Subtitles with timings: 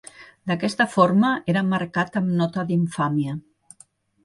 [0.51, 3.39] D'aquesta forma, era marcat amb nota d'Infàmia.